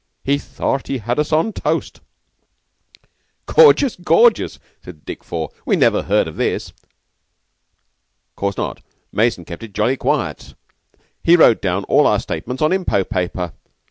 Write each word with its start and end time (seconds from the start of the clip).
He 0.23 0.39
thought 0.39 0.87
he 0.87 0.97
had 0.97 1.19
us 1.19 1.31
on 1.31 1.53
toast." 1.53 2.01
"Gorgeous! 3.45 3.95
Gorgeous!" 3.97 4.57
said 4.83 5.05
Dick 5.05 5.23
Four. 5.23 5.51
"We 5.63 5.75
never 5.75 6.01
heard 6.01 6.27
of 6.27 6.37
this." 6.37 6.73
"'Course 8.35 8.57
not. 8.57 8.81
Mason 9.11 9.45
kept 9.45 9.61
it 9.61 9.73
jolly 9.75 9.97
quiet. 9.97 10.55
He 11.23 11.35
wrote 11.35 11.61
down 11.61 11.83
all 11.83 12.07
our 12.07 12.19
statements 12.19 12.63
on 12.63 12.71
impot 12.71 13.09
paper. 13.11 13.53